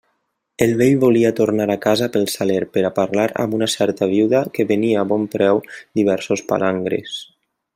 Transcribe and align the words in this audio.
El 0.65 0.71
vell 0.77 0.95
volia 1.01 1.31
tornar 1.39 1.67
a 1.73 1.75
casa 1.83 2.07
pel 2.15 2.25
Saler 2.35 2.57
per 2.77 2.83
a 2.89 2.91
parlar 2.97 3.27
amb 3.43 3.59
una 3.59 3.69
certa 3.75 4.09
viuda 4.15 4.43
que 4.57 4.67
venia 4.75 5.03
a 5.05 5.07
bon 5.13 5.29
preu 5.37 5.63
diversos 6.01 6.47
palangres. 6.53 7.21